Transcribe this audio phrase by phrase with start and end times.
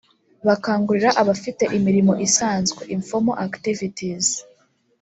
[0.47, 4.27] bakangurira abafite imirimo isanzwe (informal activities)